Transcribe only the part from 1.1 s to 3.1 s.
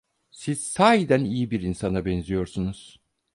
iyi bir insana benziyorsunuz!